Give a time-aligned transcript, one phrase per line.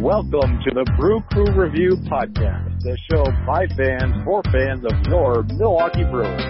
[0.00, 5.42] Welcome to the Brew Crew Review Podcast, the show by fans for fans of your
[5.42, 6.42] Milwaukee Brewers.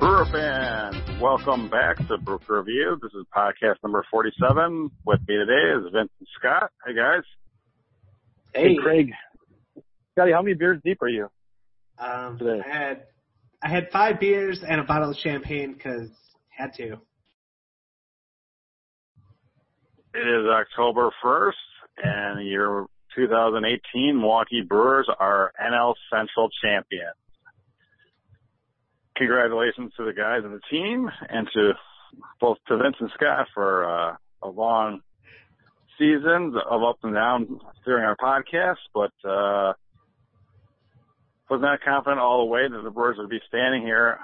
[0.00, 2.98] Brewer fans, welcome back to Brew Crew Review.
[3.02, 4.90] This is podcast number 47.
[5.04, 6.70] With me today is Vincent Scott.
[6.86, 7.22] Hey guys.
[8.54, 9.10] Hey, Craig.
[10.12, 11.28] Scotty, how many beers deep are you?
[11.98, 12.62] Um, Today.
[12.66, 13.02] I had
[13.62, 16.08] I had five beers and a bottle of champagne because
[16.48, 16.98] had to.
[20.14, 21.52] It is October 1st
[22.02, 27.14] and your 2018 Milwaukee Brewers are NL Central champions.
[29.16, 31.72] Congratulations to the guys and the team and to
[32.40, 35.00] both to Vince and Scott for uh, a long
[35.98, 39.74] season of up and down during our podcast, but uh,
[41.50, 44.18] was not confident all the way that the Brewers would be standing here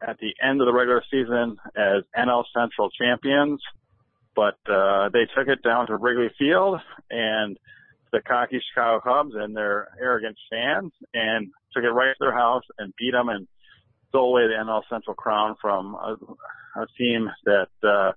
[0.00, 3.60] at the end of the regular season as NL Central champions.
[4.34, 7.58] But uh, they took it down to Wrigley Field and
[8.12, 12.64] the cocky Chicago Cubs and their arrogant fans and took it right to their house
[12.78, 13.46] and beat them and
[14.08, 16.16] stole away the NL Central crown from a,
[16.76, 18.12] a team that uh,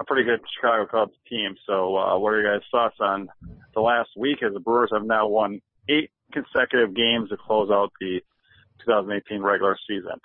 [0.00, 1.56] a pretty good Chicago Cubs team.
[1.66, 3.28] So, uh, what are your guys' thoughts on
[3.74, 7.92] the last week as the Brewers have now won eight consecutive games to close out
[8.00, 8.20] the
[8.84, 10.20] 2018 regular season?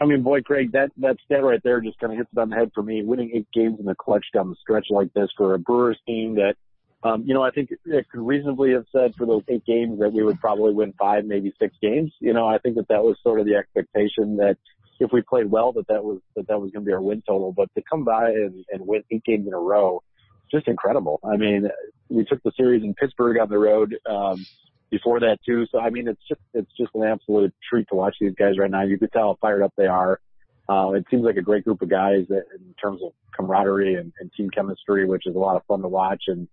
[0.00, 2.50] I mean, boy, Craig, that, that stat right there just kind of hits it on
[2.50, 3.02] the head for me.
[3.02, 6.34] Winning eight games in the clutch down the stretch like this for a Brewers team
[6.34, 6.56] that,
[7.02, 10.12] um, you know, I think it could reasonably have said for those eight games that
[10.12, 12.12] we would probably win five, maybe six games.
[12.20, 14.58] You know, I think that that was sort of the expectation that
[14.98, 17.22] if we played well, that that was, that that was going to be our win
[17.26, 17.52] total.
[17.52, 20.02] But to come by and, and win eight games in a row,
[20.50, 21.20] just incredible.
[21.24, 21.68] I mean,
[22.08, 23.96] we took the series in Pittsburgh on the road.
[24.08, 24.44] Um,
[24.90, 25.66] before that too.
[25.70, 28.70] So I mean, it's just it's just an absolute treat to watch these guys right
[28.70, 28.82] now.
[28.82, 30.20] You can tell how fired up they are.
[30.68, 34.12] Uh, it seems like a great group of guys that, in terms of camaraderie and,
[34.18, 36.24] and team chemistry, which is a lot of fun to watch.
[36.26, 36.48] And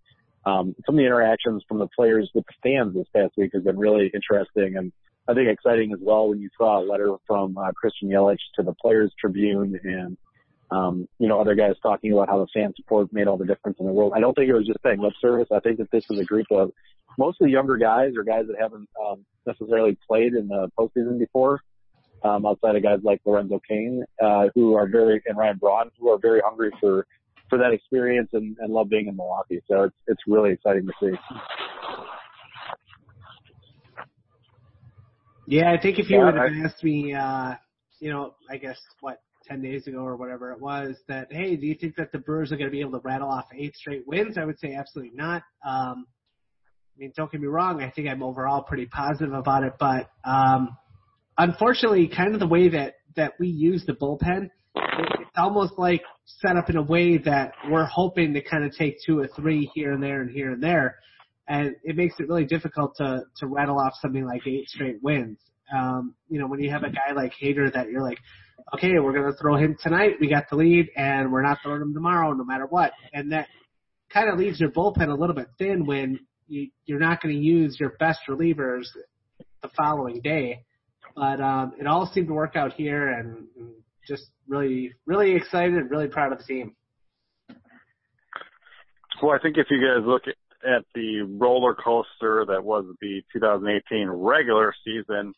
[0.46, 3.64] um, some of the interactions from the players with the fans this past week has
[3.64, 4.92] been really interesting and
[5.28, 8.64] I think exciting as well when you saw a letter from uh, Christian Yelich to
[8.64, 10.18] the Players Tribune and
[10.72, 13.78] um, you know, other guys talking about how the fan support made all the difference
[13.80, 14.14] in the world.
[14.16, 15.48] I don't think it was just paying lip service.
[15.52, 16.72] I think that this is a group of
[17.18, 21.62] mostly younger guys or guys that haven't um, necessarily played in the postseason before,
[22.24, 26.10] um, outside of guys like Lorenzo Cain, uh, who are very, and Ryan Braun, who
[26.10, 27.06] are very hungry for,
[27.50, 29.62] for that experience and, and love being in Milwaukee.
[29.70, 31.16] So it's, it's really exciting to see.
[35.46, 37.56] Yeah, I think if you Yeah, would have I- asked me, uh,
[38.00, 41.66] you know, I guess what ten days ago or whatever it was, that hey, do
[41.66, 44.08] you think that the Brewers are going to be able to rattle off eight straight
[44.08, 44.38] wins?
[44.38, 45.44] I would say absolutely not.
[45.68, 46.06] Um,
[46.96, 47.82] I mean, don't get me wrong.
[47.82, 50.78] I think I'm overall pretty positive about it, but um,
[51.38, 54.52] unfortunately, kind of the way that that we use the bullpen, it,
[55.22, 58.98] it's almost like set up in a way that we're hoping to kind of take
[59.06, 60.98] two or three here and there and here and there,
[61.48, 65.40] and it makes it really difficult to to rattle off something like eight straight wins.
[65.74, 68.20] Um, you know, when you have a guy like Hader that you're like,
[68.74, 70.14] okay, we're going to throw him tonight.
[70.20, 72.92] We got the lead, and we're not throwing him tomorrow, no matter what.
[73.14, 73.48] And that
[74.12, 77.42] kind of leaves your bullpen a little bit thin when you, you're not going to
[77.42, 78.86] use your best relievers
[79.62, 80.64] the following day.
[81.16, 83.70] But um, it all seemed to work out here, and, and
[84.08, 86.76] just really, really excited and really proud of the team.
[89.22, 90.36] Well, I think if you guys look at,
[90.70, 95.34] at the roller coaster that was the 2018 regular season,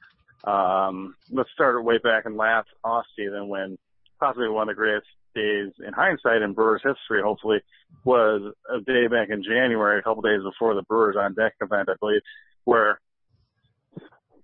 [0.45, 3.77] um, let's start way back in last off season when
[4.19, 7.59] possibly one of the greatest days in hindsight in Brewers history, hopefully,
[8.03, 11.89] was a day back in January, a couple days before the Brewers on deck event,
[11.89, 12.21] I believe,
[12.63, 12.99] where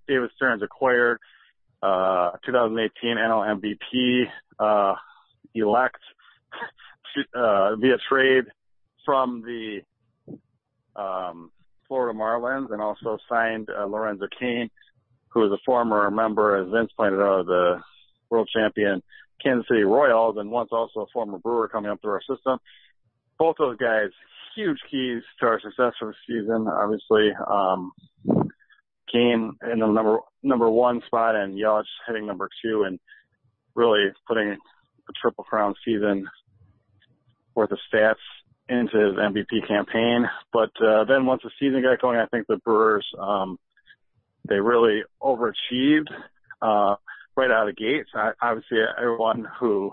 [0.06, 1.18] David Stearns acquired
[1.82, 4.24] uh, 2018 NL MVP
[4.58, 4.94] uh,
[5.54, 5.98] elect
[7.34, 8.44] uh, via trade
[9.04, 9.80] from the
[10.94, 11.50] um,
[11.88, 14.70] Florida Marlins and also signed uh, Lorenzo Cain,
[15.32, 17.80] who is a former member, as Vince pointed out, of the
[18.30, 19.02] world champion
[19.42, 22.58] Kansas City Royals and once also a former Brewer coming up through our system.
[23.38, 24.10] Both those guys,
[24.54, 26.68] huge keys to our success for the season.
[26.68, 27.92] Obviously, um,
[29.12, 32.98] Cain in the number number one spot and Yelich hitting number two and
[33.74, 34.56] really putting
[35.06, 36.26] the triple crown season
[37.54, 38.14] worth of stats
[38.68, 40.28] into his MVP campaign.
[40.52, 43.58] But uh, then once the season got going, I think the Brewers um,
[44.48, 46.08] they really overachieved
[46.60, 46.96] uh,
[47.36, 48.10] right out of the gates.
[48.14, 49.92] I, obviously, everyone who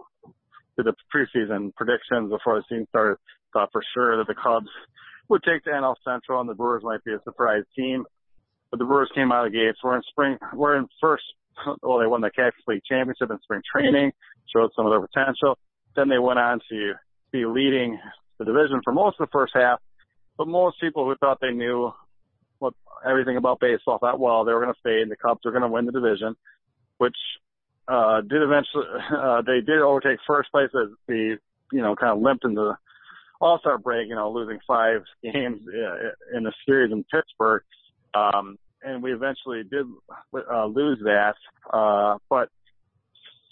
[0.77, 3.17] did the preseason predictions before the season started
[3.53, 4.67] thought for sure that the Cubs
[5.27, 8.05] would take the NL Central and the Brewers might be a surprise team.
[8.71, 9.79] But the Brewers came out of the gates.
[9.83, 10.37] We're in spring.
[10.53, 11.23] We're in first
[11.81, 14.11] well, they won the Cactus League championship in spring training,
[14.53, 15.57] showed some of their potential.
[15.95, 16.93] Then they went on to
[17.31, 17.99] be leading
[18.37, 19.79] the division for most of the first half.
[20.37, 21.91] But most people who thought they knew
[22.59, 22.73] what
[23.07, 25.63] everything about baseball thought, well, they were going to stay and the Cubs were going
[25.63, 26.35] to win the division,
[26.97, 27.15] which
[27.87, 28.85] uh, did eventually,
[29.17, 31.37] uh, they did overtake first place as the,
[31.71, 32.75] you know, kind of limped in the
[33.41, 37.63] All-Star break, you know, losing five games uh, in a series in Pittsburgh.
[38.13, 39.85] Um, and we eventually did
[40.33, 41.35] uh, lose that.
[41.71, 42.49] Uh, but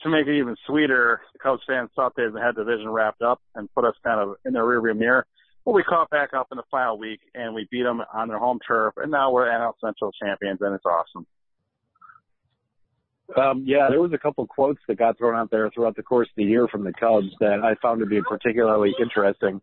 [0.03, 3.41] to make it even sweeter, the Cubs fans thought they had the division wrapped up
[3.55, 5.25] and put us kind of in their rearview mirror.
[5.67, 8.39] Well, we caught back up in the final week and we beat them on their
[8.39, 11.27] home turf, and now we're NL Central champions, and it's awesome.
[13.35, 16.29] Um, yeah, there was a couple quotes that got thrown out there throughout the course
[16.29, 19.59] of the year from the Cubs that I found to be particularly interesting.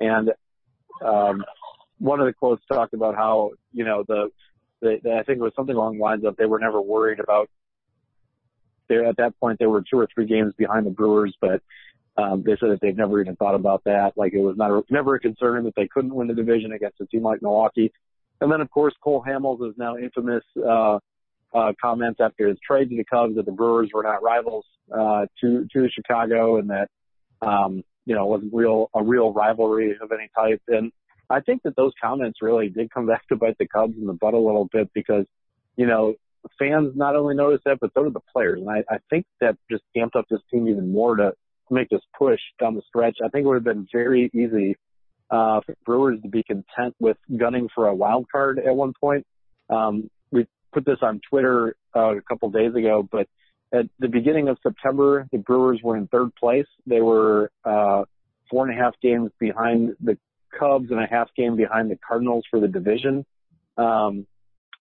[0.00, 0.32] And
[1.06, 1.44] um,
[2.00, 4.30] one of the quotes talked about how you know the,
[4.82, 7.20] the, the I think it was something along the lines of they were never worried
[7.20, 7.48] about.
[8.88, 11.62] They at that point they were two or three games behind the Brewers, but
[12.16, 14.12] um, they said that they've never even thought about that.
[14.16, 17.00] Like it was not a, never a concern that they couldn't win the division against
[17.00, 17.92] a team like Milwaukee.
[18.40, 20.44] And then of course Cole Hamels is now infamous.
[20.56, 20.98] Uh,
[21.54, 25.26] uh, comments after his trade to the Cubs that the Brewers were not rivals uh,
[25.40, 26.88] to to Chicago and that
[27.42, 30.60] um, you know wasn't real a real rivalry of any type.
[30.68, 30.90] And
[31.30, 34.12] I think that those comments really did come back to bite the Cubs in the
[34.12, 35.26] butt a little bit because
[35.76, 36.14] you know
[36.58, 38.60] fans not only noticed that but so did the players.
[38.60, 41.32] And I, I think that just amped up this team even more to
[41.70, 43.18] make this push down the stretch.
[43.24, 44.76] I think it would have been very easy
[45.30, 49.26] uh, for Brewers to be content with gunning for a wild card at one point.
[49.70, 53.26] Um, we put this on Twitter uh, a couple days ago, but
[53.72, 56.66] at the beginning of September, the Brewers were in third place.
[56.86, 58.04] They were uh,
[58.50, 60.18] four and a half games behind the
[60.56, 63.24] Cubs and a half game behind the Cardinals for the division.
[63.76, 64.26] Um,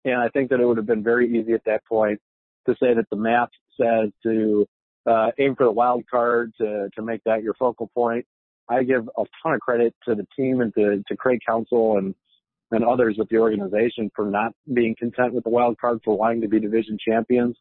[0.05, 2.19] and I think that it would have been very easy at that point
[2.67, 3.49] to say that the math
[3.79, 4.67] says to
[5.05, 8.25] uh, aim for the wild card to to make that your focal point.
[8.69, 12.15] I give a ton of credit to the team and to to Craig Counsell and
[12.73, 16.41] and others with the organization for not being content with the wild card, for wanting
[16.41, 17.55] to be division champions.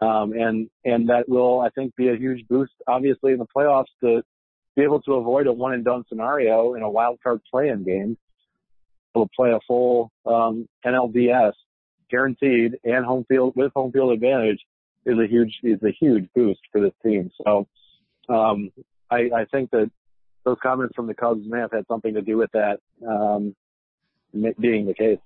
[0.00, 3.86] Um, and, and that will, I think, be a huge boost, obviously, in the playoffs
[4.02, 4.22] to
[4.76, 8.16] be able to avoid a one and done scenario in a wild card play-in game.
[9.16, 11.52] To play a full, um, NLDS
[12.10, 14.60] guaranteed and home field with home field advantage
[15.06, 17.30] is a huge, is a huge boost for this team.
[17.44, 17.66] So,
[18.28, 18.70] um,
[19.10, 19.90] I, I think that
[20.44, 22.78] those comments from the Cubs may have had something to do with that.
[23.06, 23.54] Um,
[24.32, 25.18] being the case.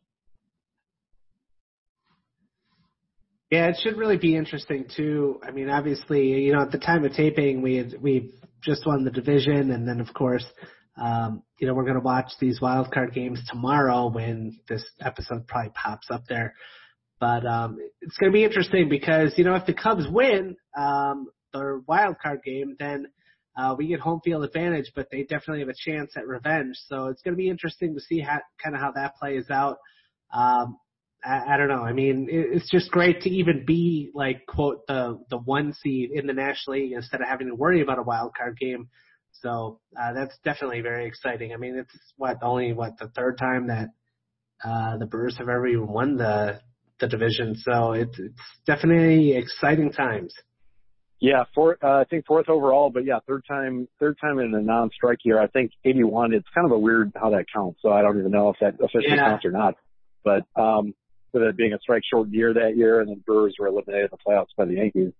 [3.50, 5.40] Yeah, it should really be interesting too.
[5.46, 8.32] I mean, obviously, you know, at the time of taping, we had we
[8.62, 10.44] just won the division, and then of course,
[11.00, 15.46] um, you know, we're going to watch these wild card games tomorrow when this episode
[15.46, 16.54] probably pops up there.
[17.24, 21.28] But um, it's going to be interesting because you know if the Cubs win um,
[21.54, 23.06] their wild card game, then
[23.56, 26.76] uh, we get home field advantage, but they definitely have a chance at revenge.
[26.86, 29.78] So it's going to be interesting to see how kind of how that plays out.
[30.34, 30.76] Um,
[31.24, 31.82] I, I don't know.
[31.82, 36.10] I mean, it, it's just great to even be like quote the the one seed
[36.12, 38.90] in the National League instead of having to worry about a wild card game.
[39.40, 41.54] So uh, that's definitely very exciting.
[41.54, 43.88] I mean, it's what only what the third time that
[44.62, 46.60] uh, the Brewers have ever even won the
[47.04, 47.54] the division.
[47.56, 50.34] So it's it's definitely exciting times.
[51.20, 54.60] Yeah, four, uh, I think fourth overall, but yeah, third time, third time in a
[54.60, 55.40] non-strike year.
[55.40, 56.34] I think 81.
[56.34, 57.80] It's kind of a weird how that counts.
[57.80, 59.30] So I don't even know if that officially yeah.
[59.30, 59.74] counts or not.
[60.22, 60.92] But um,
[61.32, 64.18] with it being a strike short year that year, and the Brewers were eliminated in
[64.18, 65.12] the playoffs by the Yankees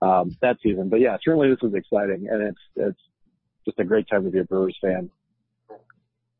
[0.00, 0.88] um, that season.
[0.88, 3.00] But yeah, certainly this is exciting, and it's it's
[3.64, 5.10] just a great time to be a Brewers fan.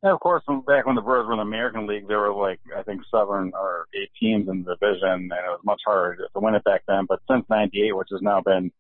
[0.03, 2.61] And of course, back when the Brewers were in the American League, there were like
[2.77, 6.41] I think seven or eight teams in the division, and it was much harder to
[6.41, 7.07] win it back then.
[7.09, 8.71] But since '98, which has now been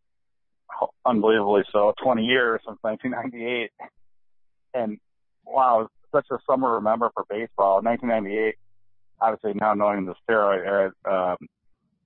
[1.07, 3.71] unbelievably so, 20 years since 1998.
[4.75, 4.99] And
[5.45, 7.83] wow, such a summer remember for baseball.
[7.83, 8.55] 1998,
[9.21, 11.37] obviously now knowing the steroid era, um,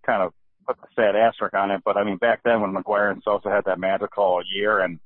[0.07, 0.33] kind of
[0.66, 1.83] put the sad asterisk on it.
[1.85, 4.99] But I mean, back then when McGwire and Sosa had that magical year and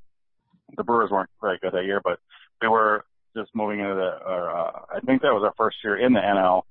[0.77, 2.19] the Brewers weren't very good that year, but
[2.61, 3.05] we were
[3.37, 6.21] just moving into the, or, uh, I think that was our first year in the
[6.21, 6.63] NL.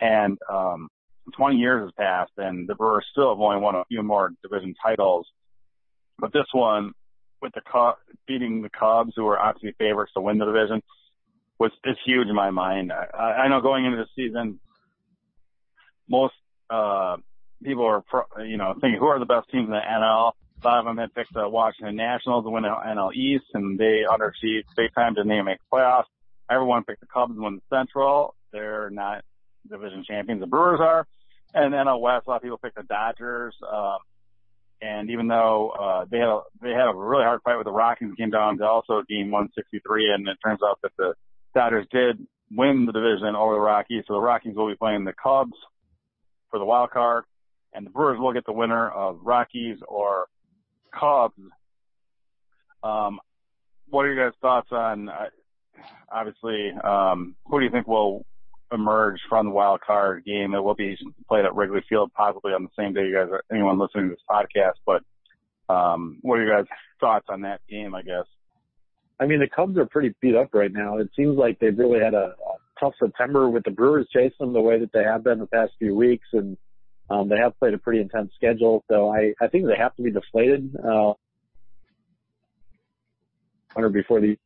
[0.00, 0.88] And, um,
[1.36, 4.74] 20 years has passed and the Brewers still have only won a few more division
[4.82, 5.26] titles
[6.22, 6.92] but this one,
[7.42, 10.80] with the Cubs, beating the Cubs, who are obviously favorites to win the division,
[11.58, 12.92] was is huge in my mind.
[12.92, 14.60] I, I know going into the season,
[16.08, 16.34] most
[16.70, 17.16] uh,
[17.62, 18.04] people are
[18.46, 20.32] you know thinking who are the best teams in the NL.
[20.64, 24.02] Lot of them had picked the Washington Nationals to win the NL East, and they
[24.08, 25.14] underachieved big time.
[25.14, 26.04] Didn't even make playoffs.
[26.50, 28.34] Everyone picked the Cubs to win the Central.
[28.52, 29.24] They're not
[29.68, 30.40] division champions.
[30.40, 31.06] The Brewers are.
[31.54, 33.54] And NL West, a lot of people picked the Dodgers.
[33.62, 33.98] Um,
[34.80, 37.72] And even though uh, they had a they had a really hard fight with the
[37.72, 41.14] Rockies, came down to also game 163, and it turns out that the
[41.54, 44.04] Dodgers did win the division over the Rockies.
[44.06, 45.56] So the Rockies will be playing the Cubs
[46.50, 47.24] for the wild card,
[47.72, 50.26] and the Brewers will get the winner of Rockies or
[50.98, 51.40] Cubs.
[52.82, 53.20] Um,
[53.88, 55.08] what are your guys' thoughts on?
[55.08, 55.28] Uh,
[56.10, 58.24] obviously, um, who do you think will
[58.72, 60.54] emerge from the wild card game?
[60.54, 60.96] It will be
[61.28, 64.14] played at Wrigley Field, possibly on the same day you guys are anyone listening to
[64.14, 64.78] this podcast.
[64.86, 65.02] But
[65.72, 66.68] um, what are your guys'
[67.00, 67.94] thoughts on that game?
[67.94, 68.24] I guess.
[69.20, 70.98] I mean, the Cubs are pretty beat up right now.
[70.98, 74.52] It seems like they've really had a, a tough September with the Brewers chasing them
[74.52, 76.56] the way that they have been the past few weeks, and
[77.10, 78.84] um, they have played a pretty intense schedule.
[78.90, 80.74] So I, I think they have to be deflated.
[80.76, 81.14] Uh,
[83.90, 84.36] before the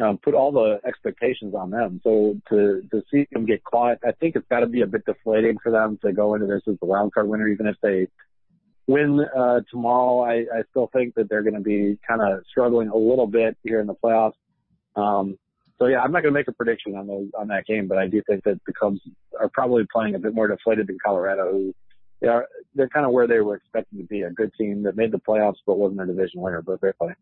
[0.00, 2.00] um, put all the expectations on them.
[2.02, 5.04] So to to see them get caught, I think it's got to be a bit
[5.04, 8.08] deflating for them to go into this as the wild card winner, even if they
[8.86, 10.20] win uh, tomorrow.
[10.20, 13.56] I, I still think that they're going to be kind of struggling a little bit
[13.62, 14.34] here in the playoffs.
[14.96, 15.38] Um,
[15.80, 17.96] so yeah, I'm not going to make a prediction on those on that game, but
[17.96, 19.00] I do think that the Cubs
[19.40, 21.74] are probably playing a bit more deflated than Colorado, who
[22.20, 24.96] they are they're kind of where they were expected to be, a good team that
[24.96, 27.16] made the playoffs but wasn't a division winner, but they're playing.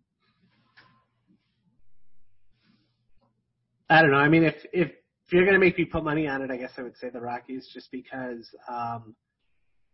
[3.89, 4.19] I don't know.
[4.19, 4.91] I mean, if if
[5.31, 7.69] you're gonna make me put money on it, I guess I would say the Rockies,
[7.73, 9.15] just because um,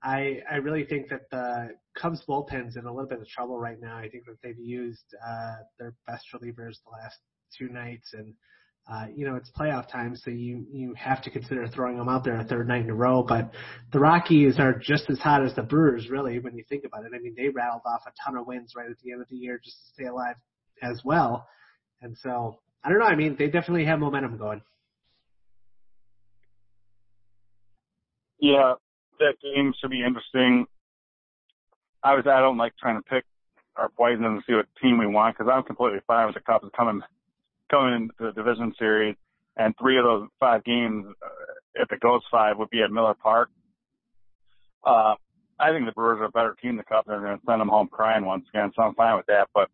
[0.03, 3.79] I I really think that the Cubs bullpen's in a little bit of trouble right
[3.79, 3.99] now.
[3.99, 7.19] I think that they've used uh, their best relievers the last
[7.59, 8.35] two nights, and
[8.91, 12.25] uh, you know it's playoff time, so you you have to consider throwing them out
[12.25, 13.23] there a third night in a row.
[13.23, 13.53] But
[13.93, 17.13] the Rockies are just as hot as the Brewers, really, when you think about it.
[17.15, 19.37] I mean, they rattled off a ton of wins right at the end of the
[19.37, 20.37] year just to stay alive
[20.83, 21.47] as well,
[22.03, 23.07] and so I don't know.
[23.07, 24.61] I mean, they definitely have momentum going.
[28.39, 28.75] Yeah,
[29.21, 30.67] that game should be interesting.
[32.03, 33.25] I was I don't like trying to pick
[33.77, 36.69] our poison and see what team we want because I'm completely fine with the Cubs
[36.77, 37.01] coming
[37.71, 39.17] coming into the division series,
[39.57, 41.07] and three of those five games,
[41.75, 43.51] if it goes five, would be at Miller Park.
[44.85, 45.15] Uh,
[45.59, 46.77] I think the Brewers are a better team.
[46.77, 49.27] The Cubs are going to send them home crying once again, so I'm fine with
[49.27, 49.49] that.
[49.55, 49.71] But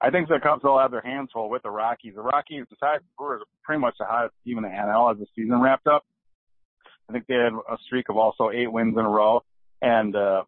[0.00, 2.14] I think the Cubs will have their hands full with the Rockies.
[2.14, 5.18] The Rockies, besides the Brewers, are pretty much the hottest team in the NL as
[5.18, 6.04] the season wrapped up.
[7.08, 9.42] I think they had a streak of also eight wins in a row.
[9.82, 10.42] And uh,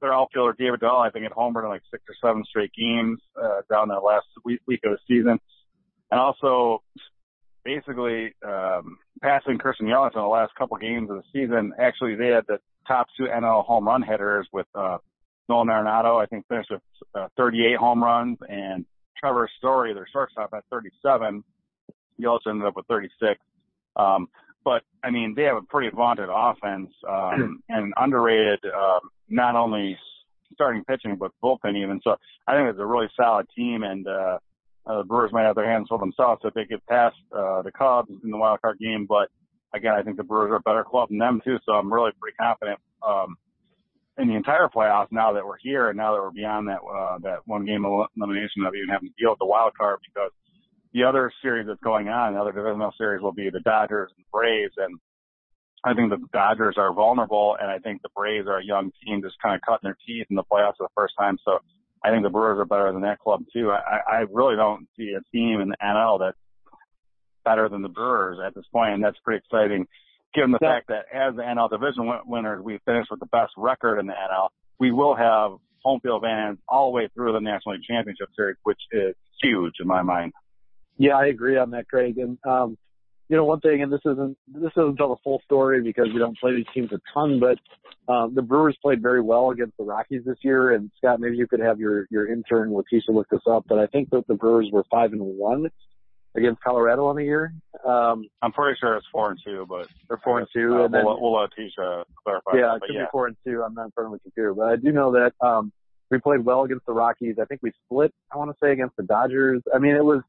[0.00, 3.20] their outfielder, David Dahl, I think had homered in like six or seven straight games
[3.40, 5.40] uh, down the last week of the season.
[6.10, 6.82] And also,
[7.64, 11.72] basically, um, passing Christian Yelich in the last couple games of the season.
[11.78, 14.98] Actually, they had the top two NL home run hitters with uh,
[15.48, 16.82] Nolan Arenado, I think, finished with
[17.14, 18.84] uh, 38 home runs, and
[19.18, 21.42] Trevor Story, their shortstop, at 37.
[22.20, 23.40] Yelich ended up with 36.
[23.96, 24.28] Um,
[24.64, 29.98] but I mean, they have a pretty vaunted offense um, and underrated, um, not only
[30.52, 32.00] starting pitching but bullpen even.
[32.02, 34.38] So I think it's a really solid team, and uh,
[34.86, 37.72] uh, the Brewers might have their hands full themselves if they get past uh, the
[37.72, 39.06] Cubs in the wild card game.
[39.08, 39.28] But
[39.74, 41.58] again, I think the Brewers are a better club than them too.
[41.66, 43.36] So I'm really pretty confident um,
[44.18, 47.18] in the entire playoffs now that we're here and now that we're beyond that uh,
[47.22, 50.30] that one game elimination of even having to deal with the wild card because
[50.92, 54.24] the other series that's going on, the other divisional series will be the Dodgers and
[54.32, 54.98] Braves and
[55.84, 59.20] I think the Dodgers are vulnerable and I think the Braves are a young team
[59.22, 61.38] just kind of cutting their teeth in the playoffs for the first time.
[61.44, 61.58] So
[62.06, 63.70] I think the Brewers are better than that club too.
[63.70, 66.38] I, I really don't see a team in the NL that's
[67.44, 69.86] better than the Brewers at this point, and that's pretty exciting
[70.36, 73.98] given the fact that as the NL division winners, we finished with the best record
[73.98, 74.48] in the NL.
[74.78, 78.56] We will have home field advantage all the way through the National League Championship Series,
[78.64, 80.32] which is huge in my mind.
[80.98, 82.18] Yeah, I agree on that, Craig.
[82.18, 82.76] And um,
[83.28, 86.18] you know, one thing, and this isn't this doesn't tell the full story because we
[86.18, 87.58] don't play these teams a ton, but
[88.12, 90.72] um, the Brewers played very well against the Rockies this year.
[90.72, 93.86] And Scott, maybe you could have your your intern Letitia look this up, but I
[93.86, 95.68] think that the Brewers were five and one
[96.36, 97.52] against Colorado on the year.
[97.84, 100.74] Um, I'm pretty sure it's four and two, but they're four and two.
[100.74, 102.50] Uh, and then, we'll, we'll let Tisha clarify.
[102.54, 103.02] Yeah, that, it could yeah.
[103.02, 103.62] be four and two.
[103.62, 105.72] I'm not in front of the computer, but I do know that um,
[106.10, 107.36] we played well against the Rockies.
[107.40, 108.12] I think we split.
[108.32, 109.62] I want to say against the Dodgers.
[109.74, 110.20] I mean, it was.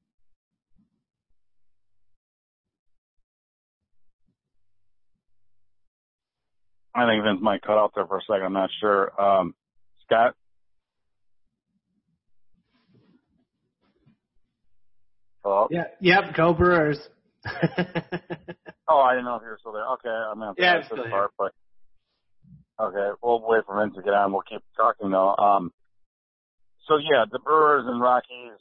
[6.98, 8.44] I think Vince might cut out there for a second.
[8.46, 9.22] I'm not sure.
[9.22, 9.54] Um,
[10.06, 10.34] Scott.
[15.44, 15.68] Hello?
[15.70, 15.84] Yeah.
[16.02, 16.34] Yep.
[16.36, 16.98] Go Brewers.
[18.90, 19.86] Oh, I didn't know if you were still there.
[20.00, 21.12] Okay, I'm gonna Yeah, I'm still this here.
[21.12, 21.52] part, but
[22.80, 24.32] okay, we'll wait for Vince to get on.
[24.32, 25.36] We'll keep talking though.
[25.36, 25.74] Um,
[26.88, 28.56] so yeah, the Brewers and Rockies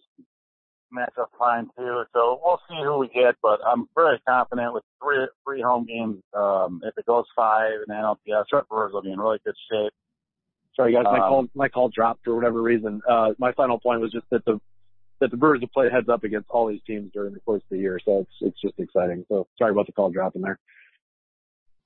[0.93, 2.03] match up fine too.
[2.13, 6.23] So we'll see who we get, but I'm very confident with three three home games.
[6.35, 9.93] Um, if it goes five the NLCS, the Brewers will be in really good shape.
[10.75, 13.01] Sorry, guys, my Um, call my call dropped for whatever reason.
[13.09, 14.61] Uh, my final point was just that the
[15.21, 17.69] that the Brewers have played heads up against all these teams during the course of
[17.71, 19.25] the year, so it's it's just exciting.
[19.29, 20.59] So sorry about the call dropping there.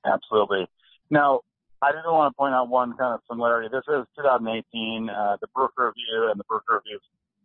[0.04, 0.66] Absolutely.
[1.10, 1.40] Now,
[1.82, 3.68] I did want to point out one kind of similarity.
[3.70, 5.08] This is 2018.
[5.08, 6.98] Uh, the Brew Crew Review and the Brew Crew Review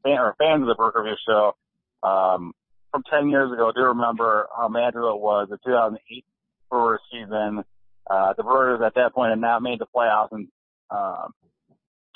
[0.06, 1.56] fan, or fans of the Review show
[2.04, 2.54] um,
[2.92, 6.24] from 10 years ago do remember how magical it was the 2008
[6.70, 7.64] Brewers season.
[8.10, 10.48] Uh, the Brewers at that point had not made the playoffs in
[10.92, 11.34] um,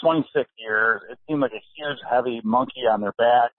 [0.01, 1.01] 26 years.
[1.09, 3.51] It seemed like a huge, heavy monkey on their back.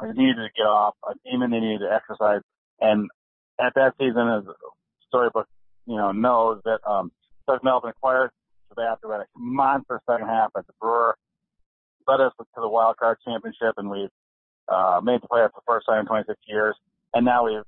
[0.00, 2.40] They needed to get off, a demon they needed to exercise.
[2.80, 3.10] And
[3.60, 4.44] at that season, as
[5.08, 5.46] storybook,
[5.86, 7.12] you know, knows that um,
[7.46, 8.30] Doug Melvin acquired
[8.70, 11.16] Sabathia had a monster second half at the Brewer,
[12.06, 14.10] led us to the wild card championship, and we've
[14.68, 16.76] uh, made the playoffs the first time in 26 years.
[17.12, 17.64] And now we've,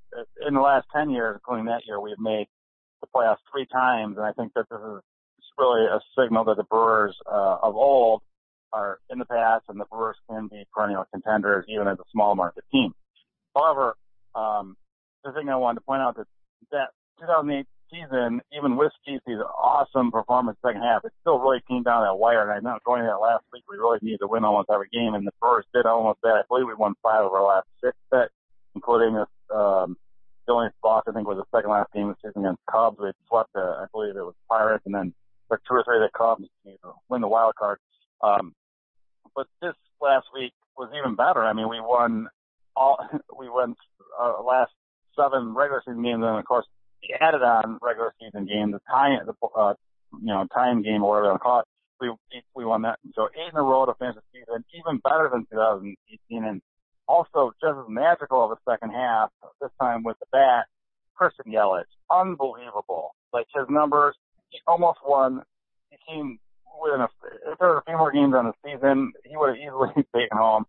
[0.46, 2.46] in the last 10 years, including that year, we've made
[3.00, 4.16] the playoffs three times.
[4.16, 5.02] And I think that this is
[5.58, 8.22] really a signal that the Brewers uh, of old
[8.72, 12.34] are in the past, and the Brewers can be perennial contenders even as a small
[12.34, 12.94] market team.
[13.54, 13.96] However,
[14.34, 14.76] um,
[15.24, 16.26] the thing I wanted to point out that
[16.70, 16.88] that
[17.20, 22.18] 2008 season, even with CC's awesome performance second half, it still really came down that
[22.18, 22.42] wire.
[22.42, 25.14] And I know going that last week, we really needed to win almost every game,
[25.14, 26.34] and the Brewers did almost that.
[26.34, 28.30] I believe we won five of our last six, that,
[28.74, 29.28] including this.
[29.54, 29.96] Um,
[30.46, 32.98] the only loss I think was the second last game of the season against Cubs.
[32.98, 35.14] We swept, uh, I believe it was Pirates, and then
[35.50, 37.78] like two or three of the Cubs know, win the wild card.
[38.22, 38.54] Um,
[39.36, 41.44] but this last week was even better.
[41.44, 42.28] I mean, we won
[42.74, 42.98] all,
[43.38, 43.76] we won
[44.20, 44.72] uh, last
[45.16, 46.66] seven regular season games, and of course,
[47.20, 49.74] added on regular season game, the tie, the uh,
[50.20, 51.66] you know, time game or whatever they call it.
[52.00, 52.10] We
[52.54, 52.98] we won that.
[53.14, 56.60] So eight in a row to finish the season, even better than 2018, and
[57.06, 59.30] also just as magical of a second half.
[59.60, 60.66] This time with the bat,
[61.14, 63.14] Christian Yelich, unbelievable.
[63.32, 64.16] Like his numbers,
[64.50, 65.42] he almost won.
[65.90, 66.38] He came
[66.82, 67.08] within a,
[67.52, 70.36] if there were a few more games on the season, he would have easily taken
[70.36, 70.64] home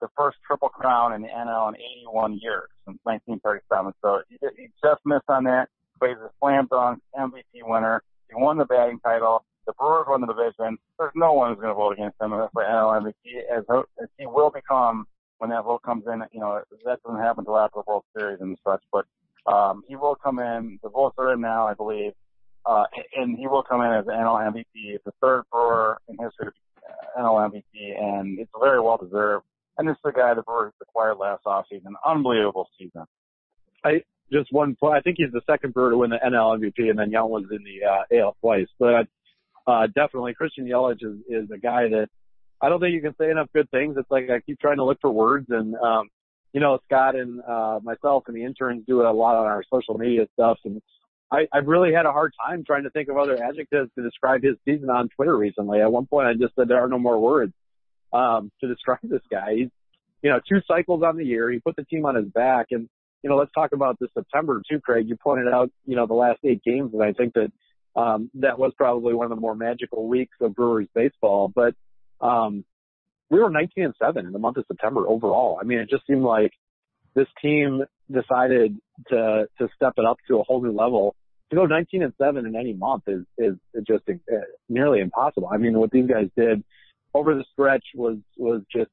[0.00, 3.92] the first triple crown in the NL in 81 years since 1937.
[4.02, 5.68] So he, just missed on that,
[6.00, 8.02] he's a slam dunk MVP winner.
[8.28, 9.44] He won the batting title.
[9.66, 10.78] The Brewers won the division.
[10.98, 13.64] There's no one who's going to vote against him for NL MVP, as,
[14.02, 15.06] as he will become
[15.38, 16.22] when that vote comes in.
[16.32, 19.06] You know, that doesn't happen until after the World Series and such, but
[19.46, 20.78] um, he will come in.
[20.82, 22.12] The votes are in now, I believe.
[22.64, 22.84] Uh,
[23.16, 24.64] and he will come in as NL MVP.
[24.74, 29.44] It's the third Brewer in history to be NL MVP, and it's very well deserved.
[29.78, 31.92] And this is the guy the Brewers acquired last offseason.
[32.06, 33.04] Unbelievable season.
[33.84, 34.76] I just one.
[34.82, 37.44] I think he's the second Brewer to win the NL MVP, and then Yount was
[37.50, 38.68] in the uh, AL twice.
[38.78, 39.08] But
[39.66, 42.08] uh, definitely, Christian Yelich is is a guy that
[42.60, 43.96] I don't think you can say enough good things.
[43.98, 46.08] It's like I keep trying to look for words, and um,
[46.52, 49.98] you know, Scott and uh, myself and the interns do a lot on our social
[49.98, 50.80] media stuff, and
[51.30, 54.42] I, I've really had a hard time trying to think of other adjectives to describe
[54.42, 55.80] his season on Twitter recently.
[55.80, 57.54] At one point, I just said there are no more words
[58.12, 59.54] um, to describe this guy.
[59.54, 59.68] He's,
[60.22, 61.50] you know, two cycles on the year.
[61.50, 62.88] He put the team on his back, and
[63.22, 65.08] you know, let's talk about this September too, Craig.
[65.08, 67.52] You pointed out, you know, the last eight games, and I think that
[67.94, 71.52] um, that was probably one of the more magical weeks of Brewers baseball.
[71.54, 71.74] But
[72.20, 72.64] um,
[73.30, 75.58] we were 19 and seven in the month of September overall.
[75.60, 76.52] I mean, it just seemed like
[77.14, 78.76] this team decided
[79.08, 81.14] to to step it up to a whole new level.
[81.50, 84.34] To go 19 and seven in any month is is just uh,
[84.68, 85.48] nearly impossible.
[85.52, 86.64] I mean, what these guys did
[87.14, 88.90] over the stretch was was just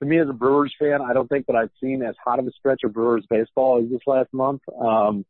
[0.00, 1.00] to me as a Brewers fan.
[1.00, 3.90] I don't think that I've seen as hot of a stretch of Brewers baseball as
[3.90, 4.62] this last month.
[4.68, 5.24] Um,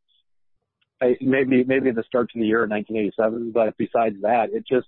[1.01, 4.87] I, maybe maybe the start to the year in 1987, but besides that, it just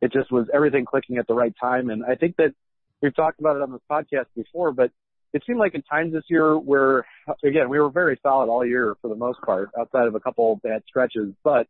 [0.00, 1.90] it just was everything clicking at the right time.
[1.90, 2.54] And I think that
[3.02, 4.90] we've talked about it on this podcast before, but
[5.32, 7.06] it seemed like in times this year where
[7.44, 10.56] again we were very solid all year for the most part, outside of a couple
[10.62, 11.66] bad stretches, but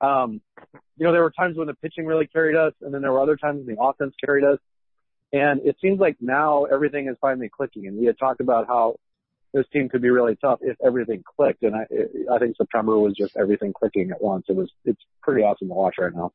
[0.00, 0.40] um,
[0.96, 3.20] you know, there were times when the pitching really carried us, and then there were
[3.20, 4.58] other times when the offense carried us.
[5.32, 7.86] And it seems like now everything is finally clicking.
[7.86, 8.96] And we had talked about how
[9.52, 11.62] this team could be really tough if everything clicked.
[11.62, 11.86] And I,
[12.34, 14.46] I think September was just everything clicking at once.
[14.48, 16.32] It was, it's pretty awesome to watch right now.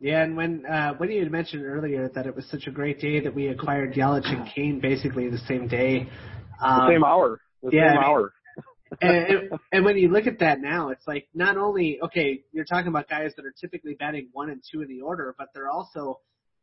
[0.00, 2.98] Yeah, and when uh, when you had mentioned earlier that it was such a great
[2.98, 6.08] day that we acquired Yelich and Cain basically the same day,
[6.60, 8.32] um, the same hour, the yeah, same I mean, hour
[9.00, 12.88] and, and when you look at that now, it's like not only okay, you're talking
[12.88, 16.20] about guys that are typically batting one and two in the order, but they're also,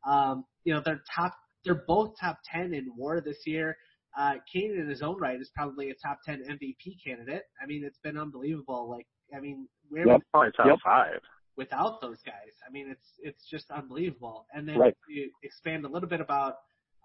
[0.07, 1.33] um, you know, they're top.
[1.65, 3.77] They're both top ten in WAR this year.
[4.17, 7.43] Uh, Cain in his own right is probably a top ten MVP candidate.
[7.61, 8.89] I mean, it's been unbelievable.
[8.89, 10.21] Like, I mean, we're yep.
[10.31, 10.77] probably top yep.
[10.83, 11.19] five
[11.59, 12.53] without those guys.
[12.67, 14.45] I mean, it's it's just unbelievable.
[14.53, 14.95] And then right.
[15.07, 16.55] you expand a little bit about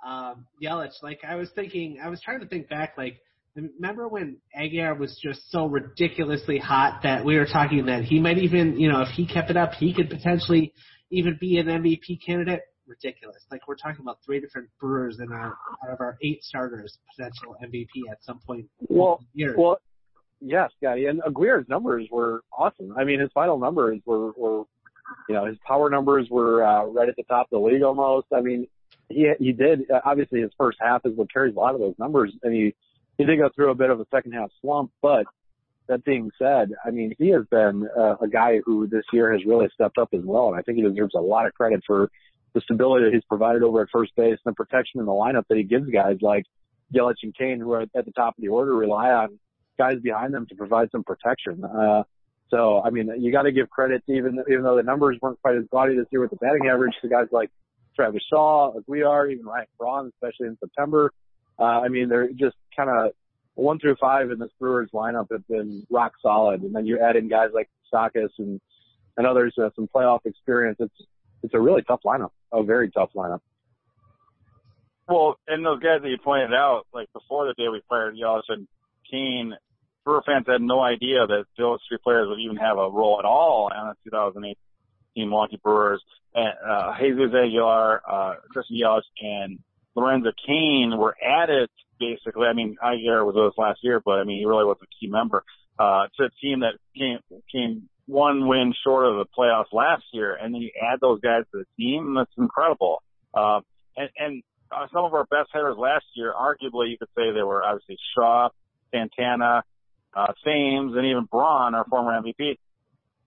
[0.07, 1.03] um, Yelich.
[1.03, 3.21] Like, I was thinking, I was trying to think back, like
[3.57, 8.39] Remember when Aguilar was just so ridiculously hot that we were talking that he might
[8.39, 10.73] even, you know, if he kept it up, he could potentially
[11.11, 12.63] even be an MVP candidate?
[12.87, 13.45] Ridiculous.
[13.51, 17.57] Like we're talking about three different Brewers in our out of our eight starters potential
[17.63, 18.67] MVP at some point.
[18.89, 19.55] Well, year.
[19.57, 19.79] well,
[20.41, 22.93] yes, Scotty, and Aguilar's numbers were awesome.
[22.99, 24.65] I mean, his final numbers were were,
[25.29, 28.27] you know, his power numbers were uh, right at the top of the league almost.
[28.35, 28.67] I mean,
[29.09, 31.95] he he did uh, obviously his first half is what carries a lot of those
[31.99, 32.75] numbers, and he
[33.19, 35.25] he did go through a bit of a second half slump, but
[35.87, 39.45] that being said, I mean, he has been uh, a guy who this year has
[39.45, 42.11] really stepped up as well, and I think he deserves a lot of credit for
[42.55, 45.43] the stability that he's provided over at first base and the protection in the lineup
[45.49, 46.45] that he gives guys like
[46.95, 49.39] Yelich and Cain, who are at the top of the order, rely on
[49.77, 51.65] guys behind them to provide some protection.
[51.65, 52.05] Uh,
[52.51, 55.41] so, I mean, you got to give credit to even even though the numbers weren't
[55.43, 57.51] quite as gaudy this year with the batting average to guys like
[57.97, 61.11] Travis Shaw, Aguilar, even Ryan Braun, especially in September.
[61.59, 63.13] Uh, I mean, they're just kind of
[63.55, 67.17] one through five in this Brewers lineup have been rock solid, and then you add
[67.17, 68.61] in guys like Sakis and
[69.17, 70.77] and others uh, some playoff experience.
[70.81, 71.07] It's
[71.43, 73.41] it's a really tough lineup, a very tough lineup.
[75.09, 78.43] Well, and those guys that you pointed out, like before the day we fired Yelich
[78.49, 78.67] and
[79.11, 79.55] Cain,
[80.05, 83.27] Brewer fans had no idea that those three players would even have a role at
[83.27, 84.57] all on the 2018
[85.29, 86.03] Milwaukee Brewers.
[86.35, 89.59] And, uh, Jesus Aguilar, uh, Christian Yelich, and
[89.95, 92.47] Lorenzo Cain were added basically.
[92.47, 94.87] I mean, Aguilar was with us last year, but I mean, he really was a
[95.01, 95.45] key member,
[95.79, 97.19] uh, to a team that came,
[97.51, 100.35] came one win short of the playoffs last year.
[100.35, 102.15] And then you add those guys to the team.
[102.17, 103.03] That's incredible.
[103.33, 103.61] Uh,
[103.97, 107.43] and, and, uh, some of our best hitters last year, arguably you could say they
[107.43, 108.49] were obviously Shaw,
[108.93, 109.63] Santana,
[110.17, 112.57] uh, Thames, and even Braun, our former MVP.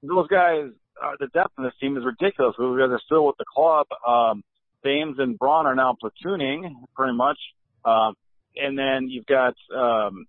[0.03, 0.69] Those guys,
[1.01, 2.55] uh, the depth in this team is ridiculous.
[2.59, 3.87] We guys are still with the club.
[4.05, 4.43] Um,
[4.83, 7.37] Thames and Braun are now platooning pretty much.
[7.85, 8.15] Um,
[8.55, 10.25] and then you've got, um,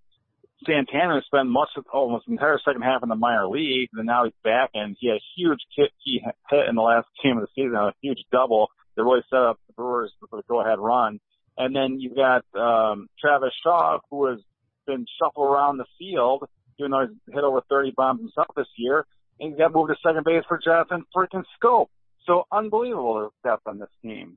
[0.66, 4.24] Santana spent much of almost the entire second half in the minor league, and now
[4.24, 7.42] he's back and he had a huge hit, he hit in the last game of
[7.42, 10.78] the season, a huge double that really set up the Brewers for the go ahead
[10.78, 11.20] run.
[11.56, 14.38] And then you've got um Travis Shaw who has
[14.86, 16.44] been shuffled around the field,
[16.78, 19.06] even though he's hit over 30 bombs himself this year.
[19.38, 21.86] And he got moved to second base for Jonathan freaking Schoop.
[22.28, 24.36] So unbelievable depth on this team.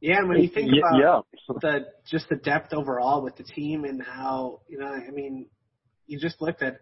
[0.00, 1.20] Yeah, and when you think about yeah.
[1.60, 5.46] the just the depth overall with the team and how you know, I mean,
[6.06, 6.80] you just looked at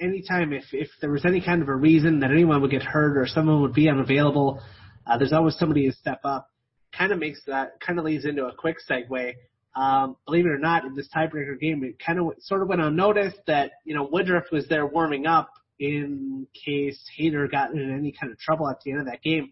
[0.00, 2.82] any time if if there was any kind of a reason that anyone would get
[2.82, 4.60] hurt or someone would be unavailable,
[5.06, 6.48] uh, there's always somebody to step up.
[6.96, 9.34] Kind of makes that kind of leads into a quick segue.
[9.76, 12.80] Um, believe it or not, in this tiebreaker game, it kind of sort of went
[12.80, 18.12] unnoticed that you know Woodruff was there warming up in case Hader got in any
[18.12, 19.50] kind of trouble at the end of that game.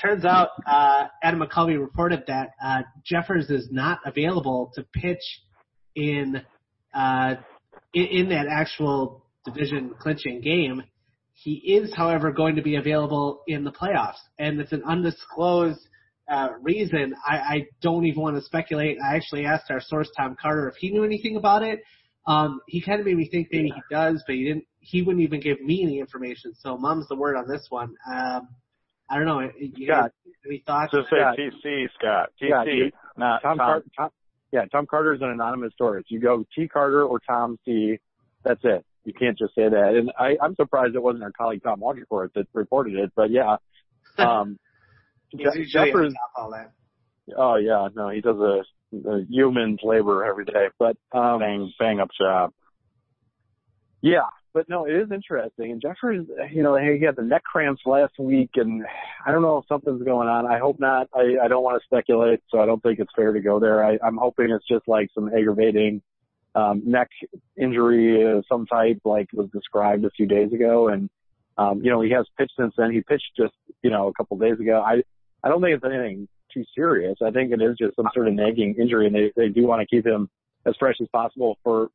[0.00, 5.22] Turns out, uh, Adam McCalvy reported that uh, Jeffress is not available to pitch
[5.94, 6.42] in
[6.94, 7.36] uh,
[7.94, 10.82] in, in that actual division clinching game.
[11.32, 15.80] He is, however, going to be available in the playoffs, and it's an undisclosed
[16.30, 17.14] uh, reason.
[17.26, 18.98] I, I don't even want to speculate.
[19.02, 21.80] I actually asked our source Tom Carter if he knew anything about it.
[22.26, 24.64] Um, he kind of made me think maybe he does, but he didn't.
[24.80, 26.54] He wouldn't even give me any information.
[26.54, 27.94] So, mom's the word on this one.
[28.12, 28.48] Um,
[29.10, 29.40] I don't know.
[29.58, 30.12] You Scott.
[30.46, 30.92] any thoughts?
[30.92, 31.36] Just say Scott.
[31.38, 32.28] TC, Scott.
[32.40, 33.66] TC, Yeah, you- not Tom, Tom.
[33.66, 34.10] Car- Tom,
[34.52, 36.04] yeah, Tom Carter is an anonymous source.
[36.08, 37.98] You go T Carter or Tom C.
[38.44, 38.84] That's it.
[39.04, 39.94] You can't just say that.
[39.96, 43.12] And I, I'm surprised it wasn't our colleague Tom Walkerport that reported it.
[43.14, 43.56] But yeah,
[44.18, 44.58] um,
[45.36, 46.12] Je- Jeffress.
[46.36, 46.72] all that.
[47.36, 50.68] Oh yeah, no, he does a, a human's labor every day.
[50.78, 52.52] But um, bang, bang up job.
[54.02, 55.72] Yeah, but no, it is interesting.
[55.72, 58.84] And Jeffress, you know, he had the neck cramps last week, and
[59.26, 60.46] I don't know if something's going on.
[60.46, 61.08] I hope not.
[61.14, 63.84] I, I don't want to speculate, so I don't think it's fair to go there.
[63.84, 66.00] I, I'm hoping it's just like some aggravating
[66.54, 67.10] um, neck
[67.60, 70.88] injury of some type, like was described a few days ago.
[70.88, 71.10] And
[71.58, 72.92] um, you know, he has pitched since then.
[72.92, 74.80] He pitched just you know a couple days ago.
[74.80, 75.02] I
[75.44, 77.18] I don't think it's anything too serious.
[77.24, 79.80] I think it is just some sort of nagging injury, and they they do want
[79.80, 80.28] to keep him
[80.64, 81.88] as fresh as possible for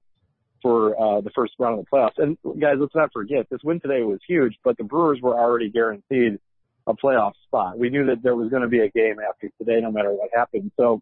[0.62, 2.18] for uh, the first round of the playoffs.
[2.18, 5.70] And guys, let's not forget this win today was huge, but the Brewers were already
[5.70, 6.38] guaranteed
[6.86, 7.80] a playoff spot.
[7.80, 10.30] We knew that there was going to be a game after today, no matter what
[10.34, 10.72] happened.
[10.78, 11.02] So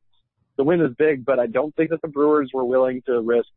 [0.57, 3.47] the win is big, but I don't think that the Brewers were willing to risk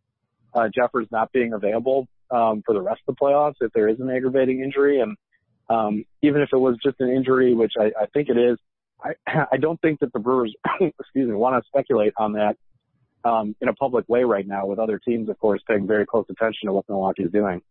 [0.55, 4.01] uh, Jeffress not being available um, for the rest of the playoffs if there is
[4.01, 5.01] an aggravating injury.
[5.01, 5.17] And
[5.69, 8.59] um, even if it was just an injury, which I, I think it is,
[9.03, 9.13] I,
[9.53, 12.57] I don't think that the Brewers, excuse me, want to speculate on that
[13.25, 16.27] um, in a public way right now, with other teams, of course, paying very close
[16.29, 17.63] attention to what Milwaukee is doing.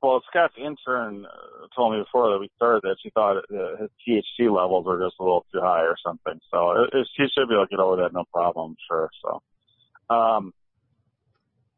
[0.00, 3.90] Well, Scott's intern uh, told me before that we started that she thought uh, his
[4.06, 6.38] THC levels were just a little too high or something.
[6.52, 9.10] So it, it, she should be able to get over that no problem, sure.
[9.20, 10.52] So, um,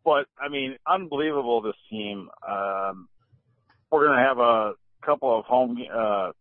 [0.05, 2.29] but I mean, unbelievable this team.
[2.47, 3.09] Um,
[3.91, 4.73] we're going to have a
[5.05, 6.33] couple of home uh,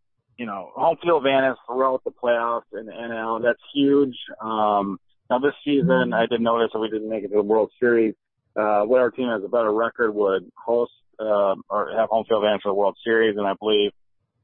[0.79, 3.41] home field advantage throughout the playoffs the NL.
[3.43, 4.15] That's huge.
[4.41, 7.71] Um, now this season, I did notice that we didn't make it to the World
[7.79, 8.15] Series.
[8.55, 12.43] Uh, what our team has a better record would host, uh, or have home field
[12.43, 13.37] advantage for the World Series.
[13.37, 13.91] And I believe,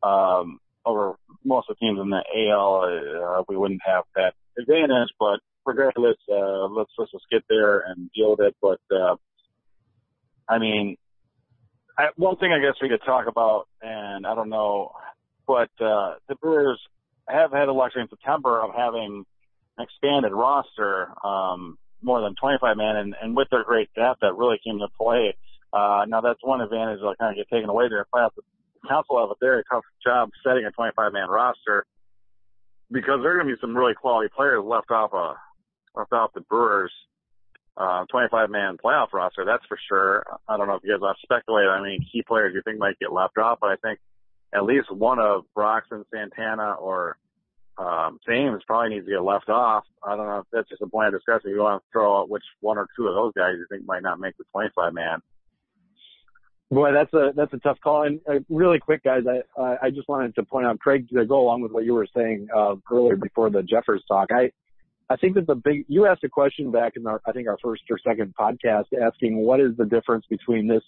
[0.04, 5.10] um, over most of the teams in the AL, uh, we wouldn't have that advantage,
[5.20, 8.56] but regardless, uh, let's, let's just get there and deal with it.
[8.62, 9.16] But, uh,
[10.48, 10.98] I mean,
[11.98, 14.92] I, one thing I guess we could talk about, and I don't know,
[15.48, 16.80] but, uh, the Brewers
[17.28, 19.26] have had a luxury in September of having
[19.78, 24.36] an expanded roster, um, more than 25 men and, and with their great depth that
[24.36, 25.36] really came to play.
[25.74, 28.36] Uh, now that's one advantage that'll kind of get taken away during playoffs.
[28.36, 28.44] The
[28.88, 31.86] Counsell have a very tough job setting a 25 man roster
[32.92, 35.36] because there are going to be some really quality players left off a,
[35.98, 36.92] left off the Brewers
[37.78, 40.26] uh, 25 man playoff roster, that's for sure.
[40.48, 42.80] I don't know if you guys want to speculate on any key players you think
[42.80, 44.00] might get left off, but I think
[44.56, 47.18] at least one of Broxton, Santana, or
[47.78, 49.84] um, Thames probably needs to get left off.
[50.02, 51.50] I don't know if that's just a point of discussion.
[51.52, 54.04] You want to throw out which one or two of those guys you think might
[54.04, 55.20] not make the 25 man.
[56.72, 58.04] Boy, that's a that's a tough call.
[58.04, 61.40] And uh, really quick, guys, I I just wanted to point out, Craig, to go
[61.40, 64.30] along with what you were saying uh, earlier before the Jeffress talk.
[64.32, 64.52] I
[65.10, 67.58] I think that the big, you asked a question back in our, I think our
[67.64, 70.82] first or second podcast asking what is the difference between this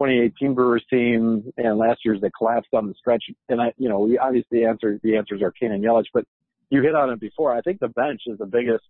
[0.00, 3.24] 2018 Brewers team and last year's that collapsed on the stretch.
[3.50, 6.24] And I, you know, we obviously answer, the answers are Cain and Yelich, but
[6.70, 7.54] you hit on it before.
[7.54, 8.84] I think the bench is the biggest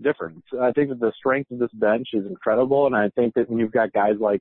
[0.00, 0.42] difference.
[0.58, 2.86] I think that the strength of this bench is incredible.
[2.86, 4.40] And I think that when you've got guys like,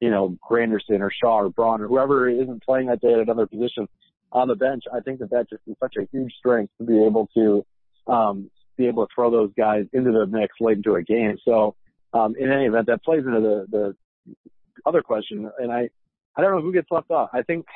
[0.00, 3.46] you know, Granderson or Shaw or Braun or whoever isn't playing that day at another
[3.46, 3.88] position
[4.32, 7.04] on the bench, I think that that just is such a huge strength to be
[7.04, 7.64] able to,
[8.06, 11.36] um, be able to throw those guys into the mix late into a game.
[11.44, 11.74] So,
[12.14, 13.96] um, in any event, that plays into the, the
[14.84, 15.50] other question.
[15.58, 15.88] And I,
[16.36, 17.30] I don't know who gets left off.
[17.32, 17.66] I think,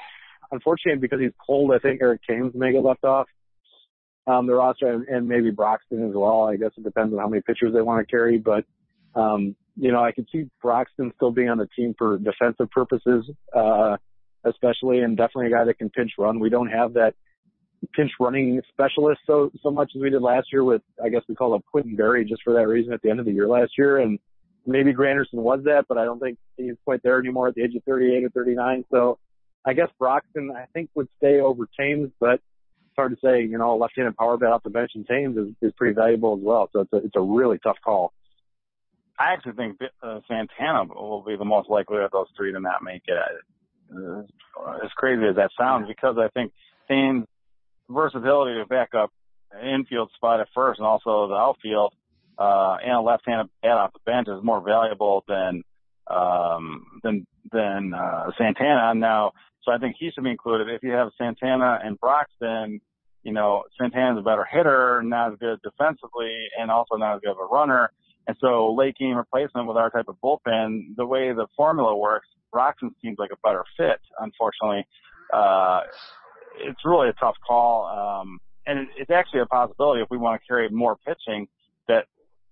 [0.50, 3.26] unfortunately, because he's cold, I think Eric Thames may get left off.
[4.26, 6.42] Um, the roster and, and maybe Broxton as well.
[6.42, 8.64] I guess it depends on how many pitchers they want to carry, but,
[9.14, 13.28] um, you know, I could see Broxton still being on the team for defensive purposes,
[13.56, 13.96] uh,
[14.44, 16.38] especially and definitely a guy that can pinch run.
[16.38, 17.14] We don't have that
[17.94, 21.34] pinch running specialist so so much as we did last year with I guess we
[21.34, 23.72] call him Quintin Berry just for that reason at the end of the year last
[23.78, 24.18] year and
[24.70, 27.74] maybe Granderson was that but I don't think he's quite there anymore at the age
[27.74, 29.18] of 38 or 39 so
[29.64, 33.58] I guess Broxton I think would stay over Thames but it's hard to say you
[33.58, 36.70] know left-handed power bat off the bench and Thames is, is pretty valuable as well
[36.72, 38.12] so it's a, it's a really tough call.
[39.20, 42.82] I actually think uh, Santana will be the most likely of those three to not
[42.82, 43.18] make it.
[43.94, 44.22] Uh,
[44.82, 46.52] as crazy as that sounds, because I think
[46.88, 47.26] Thames
[47.90, 49.10] versatility to back up
[49.62, 51.92] infield spot at first and also the outfield,
[52.40, 55.62] uh, and a left-handed bat off the bench is more valuable than,
[56.10, 59.32] um, than, than, uh, Santana now.
[59.62, 60.68] So I think he should be included.
[60.70, 62.80] If you have Santana and Broxton,
[63.22, 67.32] you know, Santana's a better hitter, not as good defensively, and also not as good
[67.32, 67.90] of a runner.
[68.26, 72.28] And so late game replacement with our type of bullpen, the way the formula works,
[72.50, 74.86] Broxton seems like a better fit, unfortunately.
[75.32, 75.80] Uh,
[76.58, 77.86] it's really a tough call.
[77.86, 81.46] Um, and it, it's actually a possibility if we want to carry more pitching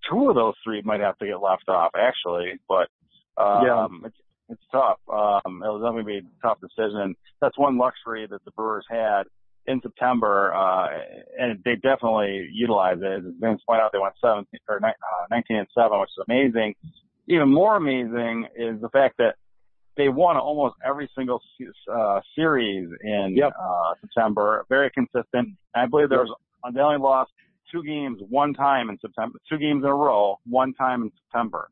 [0.09, 2.87] two of those three might have to get left off actually, but,
[3.41, 4.07] um, yeah.
[4.07, 4.17] it's,
[4.49, 4.97] it's tough.
[5.11, 7.15] Um, it was going to be a tough decision.
[7.41, 9.23] That's one luxury that the Brewers had
[9.67, 10.87] in September, uh,
[11.37, 13.19] and they definitely utilized it.
[13.19, 14.91] As Vince pointed out, they went 17 or uh,
[15.29, 16.73] 19 and 7, which is amazing.
[17.27, 19.35] Even more amazing is the fact that
[19.95, 21.41] they won almost every single
[21.93, 23.51] uh, series in yep.
[23.61, 24.65] uh, September.
[24.69, 25.49] Very consistent.
[25.75, 26.33] I believe there was
[26.73, 27.31] they only lost
[27.71, 31.69] two games one time in September, two games in a row, one time in September,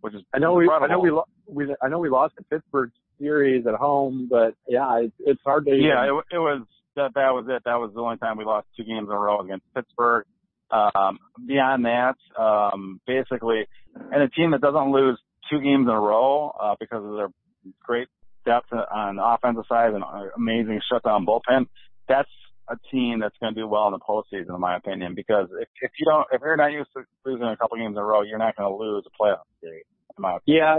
[0.00, 0.86] which is I know incredible.
[0.86, 4.28] we I know we, lo- we I know we lost the Pittsburgh series at home,
[4.30, 5.72] but yeah, it, it's hard to.
[5.72, 6.62] Yeah, it, it was
[6.96, 7.62] that that was it.
[7.64, 10.26] That was the only time we lost two games in a row against Pittsburgh.
[10.70, 15.18] Um, beyond that, um, basically, and a team that doesn't lose
[15.50, 17.28] two games in a row uh, because of their
[17.82, 18.08] great
[18.44, 20.04] depth on the offensive side and
[20.36, 21.66] amazing shutdown bullpen.
[22.06, 22.28] That's
[22.70, 25.68] a team that's going to do well in the postseason, in my opinion, because if,
[25.80, 28.22] if you don't, if you're not used to losing a couple games in a row,
[28.22, 29.84] you're not going to lose a playoff series.
[30.16, 30.62] In my opinion.
[30.62, 30.78] Yeah.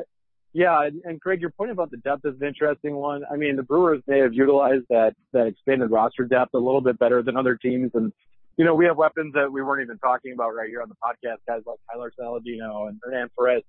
[0.52, 3.22] Yeah, and, and Craig, your point about the depth is an interesting one.
[3.32, 6.98] I mean, the Brewers may have utilized that that expanded roster depth a little bit
[6.98, 8.12] better than other teams, and
[8.58, 10.96] you know we have weapons that we weren't even talking about right here on the
[10.96, 11.38] podcast.
[11.48, 13.62] Guys like Tyler Saladino and Hernan Perez,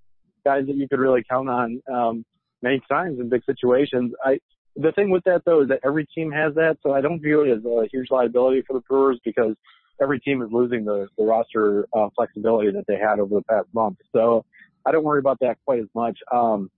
[0.43, 1.83] guys that you could really count on.
[1.93, 2.25] Um,
[2.63, 4.13] many times in big situations.
[4.25, 4.39] I
[4.81, 7.43] the thing with that though is that every team has that, so I don't view
[7.43, 9.55] it as a huge liability for the Brewers because
[10.01, 13.69] every team is losing the, the roster uh, flexibility that they had over the past
[13.75, 13.99] month.
[14.13, 14.45] So
[14.87, 16.19] I don't worry about that quite as much.
[16.33, 16.71] Um,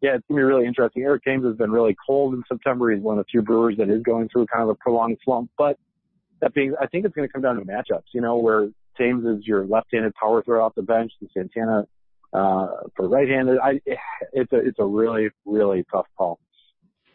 [0.00, 1.02] yeah, it's gonna be really interesting.
[1.02, 2.90] Eric Thames has been really cold in September.
[2.90, 5.50] He's one of the few Brewers that is going through kind of a prolonged slump.
[5.58, 5.76] But
[6.40, 8.14] that being, I think it's going to come down to matchups.
[8.14, 11.86] You know, where Thames is your left-handed power thrower off the bench, and Santana
[12.32, 13.58] uh, for right-handed.
[13.58, 13.80] I,
[14.32, 16.38] it's a it's a really really tough call.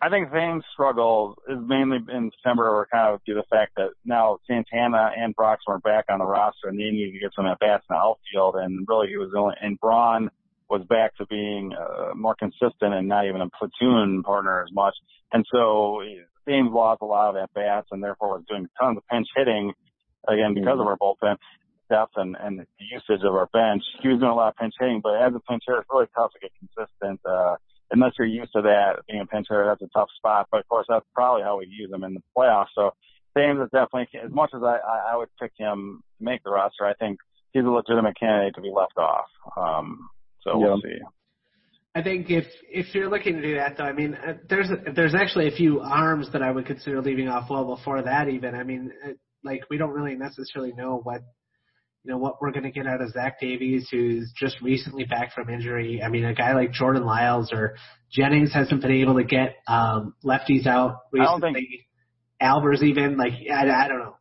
[0.03, 3.71] I think Thames' struggle is mainly in December or kind of due to the fact
[3.77, 7.31] that now Santana and Brox are back on the roster and they need to get
[7.33, 10.29] some at bats in the outfield and really he was only and Braun
[10.69, 14.93] was back to being uh, more consistent and not even a platoon partner as much.
[15.31, 16.01] And so
[16.45, 19.71] Thames lost a lot of at bats and therefore was doing tons of pinch hitting
[20.27, 21.37] again because of our bullpen
[21.89, 23.83] depth and, and the usage of our bench.
[24.01, 26.07] He was doing a lot of pinch hitting, but as a pinch hitter, it's really
[26.13, 27.21] tough to get consistent.
[27.23, 27.55] Uh,
[27.93, 30.47] unless you're used to that being a pinch hitter, that's a tough spot.
[30.51, 32.73] But of course, that's probably how we use him in the playoffs.
[32.75, 32.91] So
[33.37, 34.77] Thames is definitely, as much as I,
[35.13, 37.19] I would pick him to make the roster, I think
[37.51, 39.25] he's a legitimate candidate to be left off.
[39.55, 40.09] Um,
[40.41, 40.65] so yeah.
[40.65, 40.99] we'll see.
[41.95, 45.13] I think if if you're looking to do that, though, I mean, uh, there's there's
[45.13, 48.29] actually a few arms that I would consider leaving off well before that.
[48.29, 49.11] Even, I mean, uh,
[49.43, 51.21] like we don't really necessarily know what
[52.03, 55.33] you know what we're going to get out of Zach Davies, who's just recently back
[55.33, 56.01] from injury.
[56.03, 57.75] I mean, a guy like Jordan Lyles or
[58.11, 61.27] Jennings hasn't been able to get um, lefties out recently.
[61.27, 61.67] I don't think
[62.41, 64.17] Albers even like I, I don't know.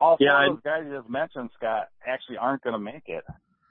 [0.00, 3.02] All four yeah, of those guys you just mentioned, Scott, actually aren't going to make
[3.06, 3.24] it.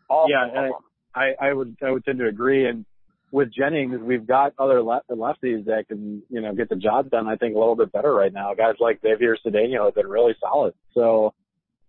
[0.09, 0.69] All yeah,
[1.15, 2.67] I, I would I would tend to agree.
[2.67, 2.85] And
[3.31, 7.27] with Jennings, we've got other left, lefties that can you know get the job done.
[7.27, 8.53] I think a little bit better right now.
[8.53, 10.75] Guys like Xavier Cedeno have been really solid.
[10.93, 11.33] So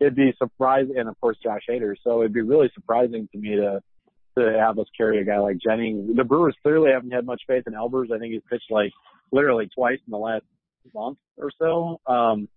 [0.00, 1.94] it'd be surprising, and of course Josh Hader.
[2.02, 3.80] So it'd be really surprising to me to
[4.38, 6.16] to have us carry a guy like Jennings.
[6.16, 8.12] The Brewers clearly haven't had much faith in Albers.
[8.14, 8.92] I think he's pitched like
[9.32, 10.44] literally twice in the last
[10.94, 12.00] month or so.
[12.06, 12.48] Um,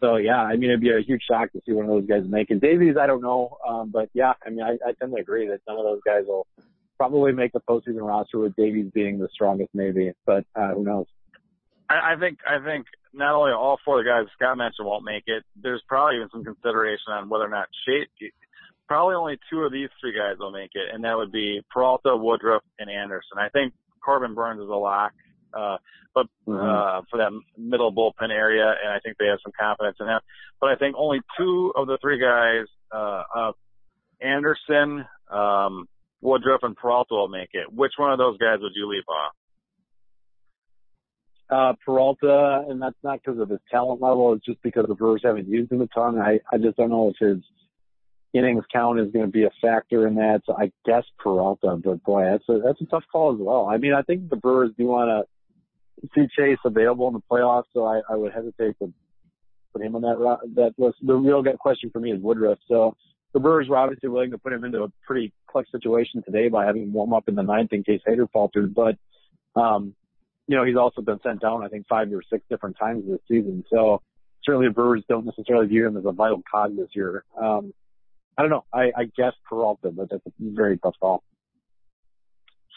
[0.00, 2.22] so yeah, I mean, it'd be a huge shock to see one of those guys
[2.28, 2.60] make it.
[2.60, 5.60] Davies, I don't know, um, but yeah, I mean, I, I tend to agree that
[5.66, 6.46] some of those guys will
[6.96, 11.06] probably make the postseason roster with Davies being the strongest, maybe, but uh, who knows?
[11.90, 15.04] I, I think I think not only all four of the guys Scott mentioned won't
[15.04, 15.44] make it.
[15.60, 18.08] There's probably even some consideration on whether or not Shade.
[18.86, 22.16] Probably only two of these three guys will make it, and that would be Peralta,
[22.16, 23.38] Woodruff, and Anderson.
[23.38, 25.12] I think Corbin Burnes is a lock,
[25.52, 25.76] uh,
[26.14, 26.56] but mm-hmm.
[26.56, 30.20] uh, for that middle bullpen area, and I think they have some confidence in him.
[30.60, 33.52] But I think only two of the three guys, uh, uh,
[34.22, 35.86] Anderson, um,
[36.20, 37.72] Woodruff, and Peralta will make it.
[37.72, 39.34] Which one of those guys would you leave off?
[41.50, 44.34] Uh, Peralta, and that's not because of his talent level.
[44.34, 46.18] It's just because the Brewers haven't used him a ton.
[46.18, 47.42] I, I just don't know if his
[48.34, 50.42] innings count is going to be a factor in that.
[50.44, 53.66] So I guess Peralta, but boy, that's a, that's a tough call as well.
[53.66, 55.26] I mean, I think the Brewers do want
[56.02, 58.92] to see Chase available in the playoffs, so I, I would hesitate to
[59.72, 60.98] put him on that that list.
[61.02, 62.58] The real question for me is Woodruff.
[62.68, 62.96] So
[63.32, 66.66] the Brewers were obviously willing to put him into a pretty clutch situation today by
[66.66, 68.96] having him warm up in the ninth in case Hader faltered, but
[69.56, 69.94] um,
[70.48, 73.20] you know, he's also been sent down, I think, five or six different times this
[73.28, 73.64] season.
[73.70, 74.02] So
[74.44, 77.24] certainly the Brewers don't necessarily view him as a vital cog this year.
[77.40, 77.72] Um,
[78.36, 78.64] I don't know.
[78.72, 81.22] I, I guess Peralta, but that's a very tough call.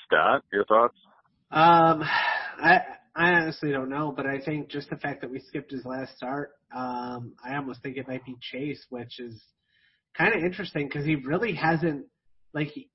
[0.05, 0.97] Scott, your thoughts?
[1.49, 2.03] Um,
[2.61, 2.79] I
[3.15, 6.15] I honestly don't know, but I think just the fact that we skipped his last
[6.15, 9.41] start, um, I almost think it might be Chase, which is
[10.17, 12.05] kind of interesting because he really hasn't
[12.53, 12.89] like he,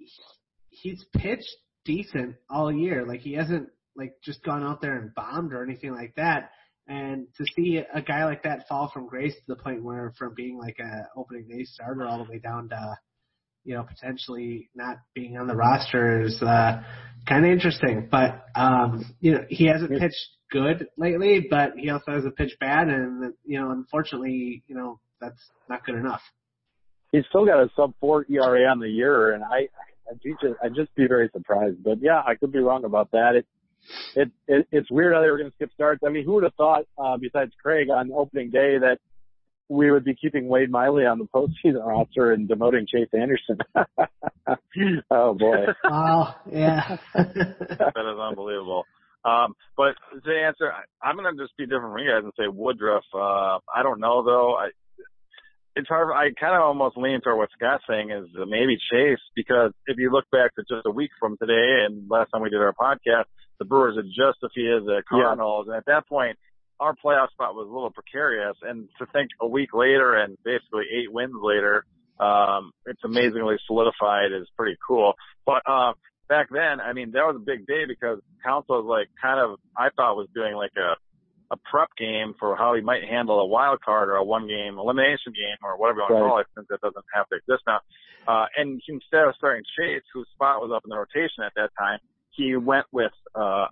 [0.71, 3.07] he's pitched decent all year.
[3.07, 6.51] Like he hasn't like just gone out there and bombed or anything like that.
[6.89, 10.35] And to see a guy like that fall from grace to the point where from
[10.35, 12.97] being like a opening day starter all the way down to,
[13.65, 16.81] you know, potentially not being on the roster is uh,
[17.29, 18.09] kind of interesting.
[18.09, 22.89] But um, you know, he hasn't pitched good lately, but he also hasn't pitched bad,
[22.89, 26.23] and you know, unfortunately, you know, that's not good enough.
[27.13, 29.69] He's still got a sub four ERA on the year, and I,
[30.11, 31.83] I'd just, I'd just be very surprised.
[31.83, 33.37] But yeah, I could be wrong about that.
[33.37, 33.47] It,
[34.15, 36.03] it, it it's weird how they were going to skip starts.
[36.07, 38.99] I mean, who would have thought, uh, besides Craig on opening day, that
[39.69, 43.59] we would be keeping Wade Miley on the postseason roster and demoting Chase Anderson?
[45.11, 45.67] oh boy!
[45.85, 48.85] Wow, yeah, that is unbelievable.
[49.25, 50.73] Um, but to answer,
[51.03, 53.03] I'm going to just be different from you guys and say Woodruff.
[53.13, 54.55] Uh, I don't know though.
[54.55, 54.69] I,
[55.75, 56.09] it's hard.
[56.15, 60.11] I kind of almost lean toward what Scott's saying is maybe Chase because if you
[60.11, 63.27] look back to just a week from today and last time we did our podcast,
[63.59, 65.75] the Brewers had just defeated the Cardinals, yeah.
[65.75, 66.39] and at that point,
[66.81, 68.57] our playoff spot was a little precarious.
[68.63, 71.85] And to think a week later and basically eight wins later,
[72.21, 75.15] um, it's amazingly solidified is pretty cool.
[75.45, 75.93] But uh,
[76.29, 79.59] back then, I mean, that was a big day because Counsell was like kind of
[79.77, 80.97] I thought was doing like a
[81.53, 84.79] a prep game for how he might handle a wild card or a one game
[84.79, 87.63] elimination game or whatever you want to call it since it doesn't have to exist
[87.67, 87.79] now.
[88.27, 91.71] Uh, and instead of starting Chase, whose spot was up in the rotation at that
[91.79, 92.03] time,
[92.37, 93.67] he went with uh,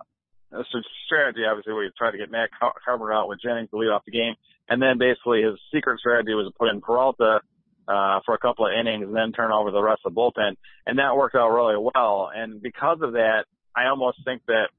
[0.51, 0.63] a
[1.05, 4.05] strategy, obviously, where he tried to get Matt Carpenter out with Jennings to lead off
[4.05, 4.35] the game,
[4.69, 7.41] and then basically his secret strategy was to put in Peralta
[7.87, 10.55] uh, for a couple of innings and then turn over the rest of the bullpen,
[10.85, 12.29] and that worked out really well.
[12.33, 13.45] And because of that,
[13.75, 14.69] I almost think that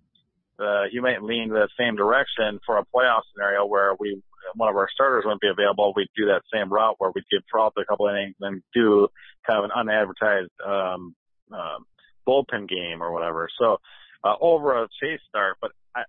[0.58, 4.22] uh, you might lean the same direction for a playoff scenario where we
[4.54, 5.92] one of our starters wouldn't be available.
[5.96, 8.62] We'd do that same route where we'd give Peralta a couple of innings and then
[8.72, 9.08] do
[9.46, 11.14] kind of an unadvertised um,
[11.52, 11.78] uh,
[12.26, 13.48] bullpen game or whatever.
[13.58, 13.78] So
[14.24, 16.02] uh, over a chase start, but I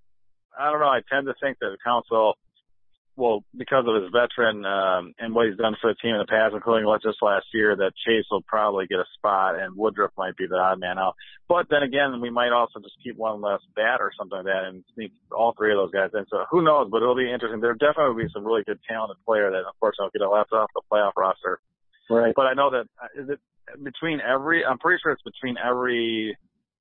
[0.57, 0.87] I don't know.
[0.87, 2.35] I tend to think that the Counsell
[3.17, 6.29] well, because of his veteran um, and what he's done for the team in the
[6.29, 10.13] past, including what just last year, that Chase will probably get a spot and Woodruff
[10.15, 11.15] might be the odd man out.
[11.49, 14.69] But then again, we might also just keep one less bat or something like that
[14.69, 16.29] and sneak all three of those guys in.
[16.29, 16.89] So who knows?
[16.91, 17.59] But it'll be interesting.
[17.59, 20.53] There definitely will be some really good talented player that unfortunately will get a left
[20.53, 21.59] off the playoff roster.
[22.09, 22.33] Right.
[22.35, 23.39] But I know that uh, it
[23.83, 24.65] between every.
[24.65, 26.37] I'm pretty sure it's between every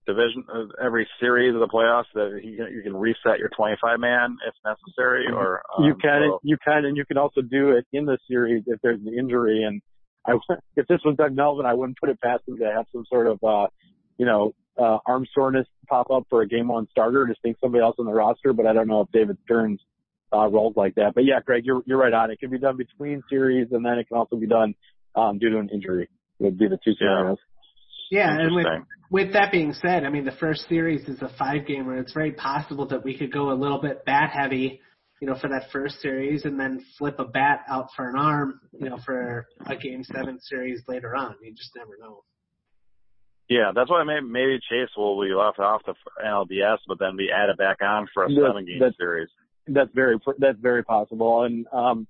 [0.07, 3.99] division, uh, every series of the playoffs that you can, you can reset your 25
[3.99, 6.41] man if necessary, or um, you can, so.
[6.43, 9.65] you can, and you can also do it in the series if there's an injury.
[9.65, 9.83] And
[10.27, 10.35] I,
[10.77, 13.27] if this was Doug Melvin, I wouldn't put it past him to have some sort
[13.27, 13.67] of, uh,
[14.17, 17.83] you know, uh, arm soreness pop up for a game one starter to think somebody
[17.83, 18.53] else on the roster.
[18.53, 19.81] But I don't know if David Stearns
[20.33, 21.15] uh, rolls like that.
[21.15, 22.31] But yeah, Greg, you're you're right on.
[22.31, 24.75] It can be done between series, and then it can also be done
[25.17, 26.09] um, due to an injury.
[26.39, 27.39] Would be the two scenarios.
[28.11, 28.67] Yeah, and with
[29.11, 31.99] with that being said, I mean the first series is a five game gamer.
[31.99, 34.81] It's very possible that we could go a little bit bat heavy,
[35.21, 38.61] you know, for that first series, and then flip a bat out for an arm,
[38.79, 41.37] you know, for a game seven series later on.
[41.43, 42.23] You just never know.
[43.49, 45.95] Yeah, that's why maybe, maybe Chase will be left off the
[46.25, 49.29] NLDS, but then be added back on for a seven game series.
[49.69, 52.07] That's very that's very possible, and um,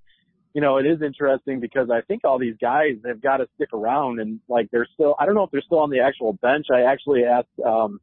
[0.57, 3.69] you know, it is interesting because I think all these guys have got to stick
[3.73, 6.65] around and like they're still, I don't know if they're still on the actual bench.
[6.73, 7.99] I actually asked, um,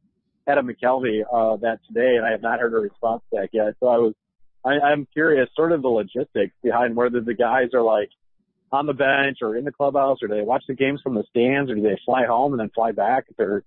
[0.47, 3.75] Adam McCalvy, uh, that today and I have not heard a response back yet.
[3.81, 4.15] So I was,
[4.65, 8.11] I, I'm curious sort of the logistics behind whether the guys are like
[8.71, 11.25] on the bench or in the clubhouse or do they watch the games from the
[11.31, 13.65] stands or do they fly home and then fly back if they're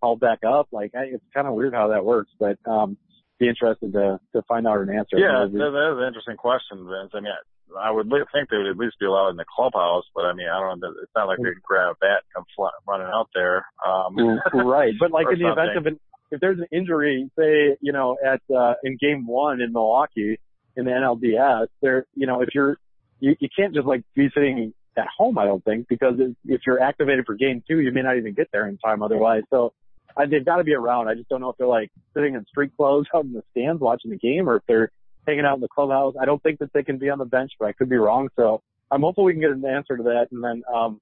[0.00, 0.68] called back up?
[0.70, 2.98] Like I, it's kind of weird how that works, but, um,
[3.40, 5.18] be interested to, to find out an answer.
[5.18, 7.10] Yeah, that, that is an interesting question, Vince.
[7.14, 7.32] I mean,
[7.78, 10.48] I would think they would at least be allowed in the clubhouse, but I mean,
[10.48, 10.94] I don't know.
[11.02, 13.66] It's not like they can grab a bat and come fly, running out there.
[13.86, 14.16] Um,
[14.54, 16.00] right, but like in the event of an
[16.30, 20.38] if there's an injury, say you know at uh, in game one in Milwaukee
[20.76, 22.78] in the NLDS, there you know if you're
[23.20, 25.38] you, you can't just like be sitting at home.
[25.38, 26.14] I don't think because
[26.44, 29.42] if you're activated for game two, you may not even get there in time otherwise.
[29.50, 29.72] So
[30.16, 31.08] I, they've got to be around.
[31.08, 33.80] I just don't know if they're like sitting in street clothes out in the stands
[33.80, 34.90] watching the game or if they're
[35.28, 36.14] hanging out in the clubhouse.
[36.20, 38.28] I don't think that they can be on the bench, but I could be wrong.
[38.36, 41.00] So I'm hopeful we can get an answer to that, and then um,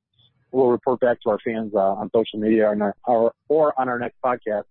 [0.51, 3.99] we'll report back to our fans uh, on social media or, our, or on our
[3.99, 4.65] next podcast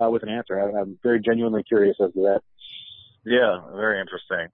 [0.00, 0.60] uh, with an answer.
[0.60, 2.40] I, I'm very genuinely curious as to that.
[3.24, 4.48] Yeah, very interesting.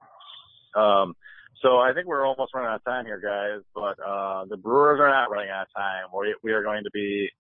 [0.75, 1.15] Um,
[1.63, 3.63] so I think we're almost running out of time here, guys.
[3.75, 6.05] But uh, the Brewers are not running out of time.
[6.17, 7.31] We, we are going to be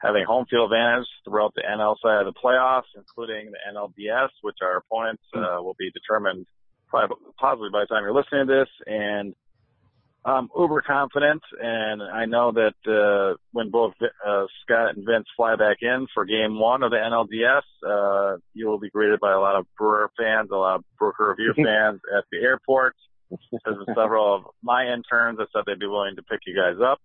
[0.00, 4.56] having home field advantage throughout the NL side of the playoffs, including the NLDS, which
[4.62, 6.46] our opponents uh, will be determined
[6.88, 8.68] probably, possibly by the time you're listening to this.
[8.86, 9.34] And
[10.24, 15.56] I'm uber confident, and I know that uh, when both uh, Scott and Vince fly
[15.56, 19.40] back in for Game One of the NLDS, uh, you will be greeted by a
[19.40, 22.94] lot of Brewer fans, a lot of Brew Crew Review fans at the airport.
[23.30, 26.98] There's several of my interns that said they'd be willing to pick you guys up.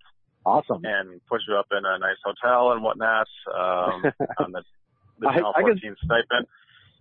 [0.46, 0.82] Awesome.
[0.84, 4.04] And put you up in a nice hotel and whatnot um,
[4.40, 4.64] on the,
[5.20, 6.48] the I, 14 I stipend.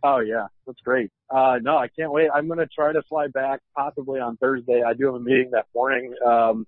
[0.05, 1.11] Oh yeah, that's great.
[1.31, 2.29] Uh, no, I can't wait.
[2.35, 4.83] I'm going to try to fly back possibly on Thursday.
[4.87, 6.15] I do have a meeting that morning.
[6.27, 6.67] Um,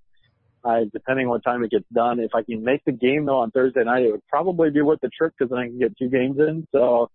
[0.64, 3.38] I, depending on what time it gets done, if I can make the game though
[3.38, 5.96] on Thursday night, it would probably be worth the trip because then I can get
[5.98, 6.66] two games in.
[6.72, 7.10] So,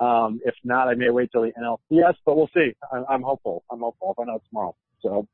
[0.00, 2.72] um, if not, I may wait till the NLCS, but we'll see.
[2.90, 3.62] I, I'm hopeful.
[3.70, 4.08] I'm hopeful.
[4.08, 4.74] I'll find out tomorrow.
[5.02, 5.26] So.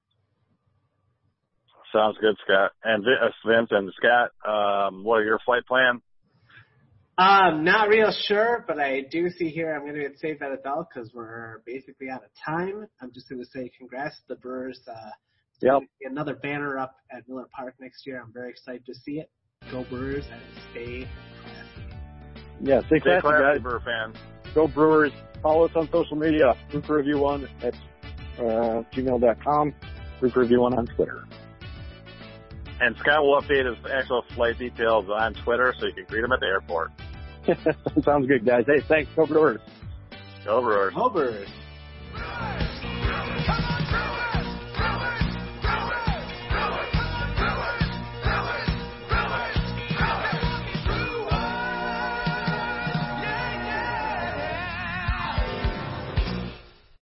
[1.93, 2.73] Sounds good, Scott.
[2.83, 6.03] And uh, Vince and Scott, um, what are your flight plans?
[7.17, 10.51] Um, not real sure, but I do see here I'm going to get saved by
[10.51, 12.87] the bell because we're basically out of time.
[13.01, 14.81] I'm just going to say congrats to the Brewers.
[14.89, 15.11] Uh,
[15.63, 15.83] yep.
[16.03, 18.21] Another banner up at Miller Park next year.
[18.21, 19.31] I'm very excited to see it.
[19.71, 20.43] Go Brewers and
[20.73, 21.09] stay
[21.43, 21.97] classy.
[22.61, 23.61] Yeah, stay, stay classy, guys.
[23.61, 24.17] Brewer fans.
[24.53, 25.13] Go Brewers.
[25.41, 26.55] Follow us on social media.
[26.71, 27.75] Brew Crew Review One at
[28.39, 29.75] uh, gmail.com.
[30.19, 31.25] Brew Crew Review One on Twitter.
[32.81, 36.33] And Scott will update his actual flight details on Twitter so you can greet him
[36.33, 36.91] at the airport.
[38.05, 38.65] Sounds good, guys.
[38.67, 39.11] Hey, thanks.
[39.17, 39.61] Over to Earth.
[40.47, 40.95] Over Earth.
[40.97, 41.49] Over Earth.